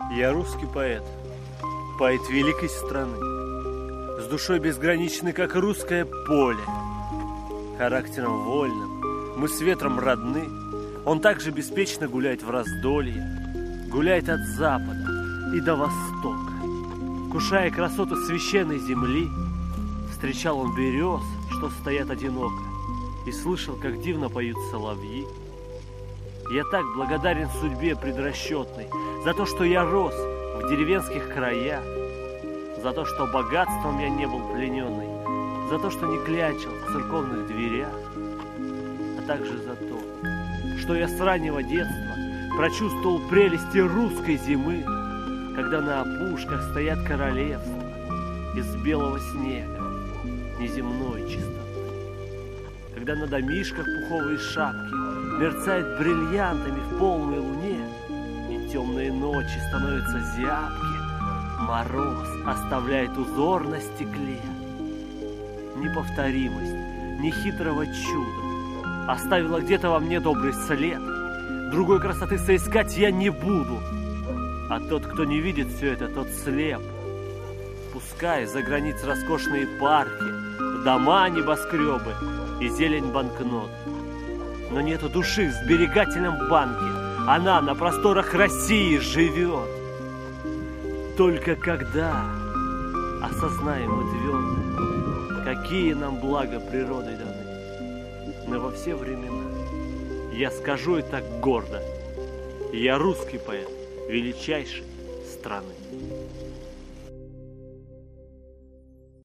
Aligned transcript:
Я 0.00 0.32
русский 0.32 0.66
поэт, 0.66 1.04
поэт 2.00 2.28
великой 2.28 2.68
страны, 2.68 3.16
С 4.20 4.26
душой 4.26 4.58
безграничной, 4.58 5.32
как 5.32 5.54
русское 5.54 6.04
поле, 6.04 6.64
Характером 7.78 8.44
вольным, 8.44 9.36
мы 9.36 9.48
с 9.48 9.60
ветром 9.60 10.00
родны, 10.00 10.48
Он 11.04 11.20
также 11.20 11.52
беспечно 11.52 12.08
гуляет 12.08 12.42
в 12.42 12.50
раздолье, 12.50 13.22
Гуляет 13.88 14.28
от 14.28 14.40
запада 14.40 15.52
и 15.54 15.60
до 15.60 15.76
востока, 15.76 16.52
Кушая 17.30 17.70
красоту 17.70 18.16
священной 18.16 18.80
земли, 18.80 19.28
Встречал 20.10 20.58
он 20.58 20.74
берез, 20.74 21.22
что 21.50 21.70
стоят 21.70 22.10
одиноко, 22.10 22.64
И 23.26 23.32
слышал, 23.32 23.76
как 23.76 24.02
дивно 24.02 24.28
поют 24.28 24.56
соловьи. 24.72 25.24
Я 26.50 26.64
так 26.64 26.84
благодарен 26.94 27.48
судьбе 27.60 27.96
предрасчетной 27.96 28.88
За 29.24 29.32
то, 29.32 29.46
что 29.46 29.64
я 29.64 29.84
рос 29.84 30.14
в 30.14 30.68
деревенских 30.68 31.32
краях 31.32 31.82
За 32.82 32.92
то, 32.92 33.06
что 33.06 33.26
богатством 33.26 33.98
я 33.98 34.10
не 34.10 34.26
был 34.26 34.52
плененный 34.52 35.08
За 35.70 35.78
то, 35.78 35.90
что 35.90 36.06
не 36.06 36.22
клячил 36.24 36.70
в 36.70 36.92
церковных 36.92 37.46
дверях 37.46 37.94
А 39.18 39.22
также 39.26 39.56
за 39.56 39.74
то, 39.74 39.98
что 40.82 40.94
я 40.94 41.08
с 41.08 41.18
раннего 41.18 41.62
детства 41.62 42.14
Прочувствовал 42.58 43.20
прелести 43.30 43.78
русской 43.78 44.36
зимы 44.36 44.84
Когда 45.56 45.80
на 45.80 46.02
опушках 46.02 46.62
стоят 46.70 47.02
королевства 47.06 47.82
Из 48.54 48.76
белого 48.76 49.18
снега 49.18 49.80
неземной 50.58 50.94
чистоты 50.94 51.03
Когда 53.04 53.20
на 53.20 53.26
домишках 53.26 53.84
пуховые 53.84 54.38
шапки 54.38 54.94
мерцает 55.38 55.98
бриллиантами 55.98 56.80
в 56.80 56.98
полной 56.98 57.38
луне, 57.38 57.86
и 58.48 58.72
темные 58.72 59.12
ночи 59.12 59.58
становятся 59.68 60.20
зябки, 60.34 61.64
мороз 61.64 62.26
оставляет 62.46 63.14
узор 63.18 63.68
на 63.68 63.78
стекле. 63.78 64.40
Неповторимость 65.76 67.20
нехитрого 67.20 67.84
чуда 67.84 69.12
оставила 69.12 69.60
где-то 69.60 69.90
во 69.90 70.00
мне 70.00 70.18
добрый 70.18 70.54
след. 70.54 71.02
Другой 71.72 72.00
красоты 72.00 72.38
соискать 72.38 72.96
я 72.96 73.10
не 73.10 73.28
буду, 73.28 73.80
а 74.70 74.80
тот, 74.80 75.04
кто 75.04 75.26
не 75.26 75.40
видит 75.40 75.68
все 75.76 75.92
это, 75.92 76.08
тот 76.08 76.28
слеп. 76.42 76.80
Пускай 77.92 78.46
за 78.46 78.62
границ 78.62 78.96
роскошные 79.04 79.66
парки, 79.78 80.84
дома 80.84 81.28
небоскребы 81.28 82.43
и 82.60 82.68
зелень 82.68 83.12
банкнот 83.12 83.70
но 84.74 84.80
нету 84.80 85.08
души 85.08 85.48
в 85.48 85.52
сберегательном 85.52 86.48
банке. 86.48 86.84
Она 87.28 87.60
на 87.62 87.76
просторах 87.76 88.34
России 88.34 88.98
живет. 88.98 89.68
Только 91.16 91.54
когда 91.54 92.24
осознаем 93.22 93.92
мы 93.92 94.10
твердо, 94.10 95.44
какие 95.44 95.92
нам 95.92 96.20
блага 96.20 96.58
природой 96.58 97.14
даны, 97.14 98.34
но 98.48 98.58
во 98.58 98.72
все 98.72 98.96
времена 98.96 99.44
я 100.32 100.50
скажу 100.50 100.96
это 100.96 101.22
гордо. 101.40 101.80
Я 102.72 102.98
русский 102.98 103.38
поэт 103.38 103.70
величайшей 104.08 104.82
страны. 105.32 105.72